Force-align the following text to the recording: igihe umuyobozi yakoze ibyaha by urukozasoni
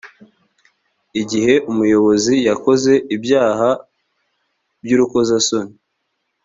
igihe 1.21 1.53
umuyobozi 1.71 2.33
yakoze 2.47 2.93
ibyaha 3.15 3.69
by 4.83 4.91
urukozasoni 4.95 5.73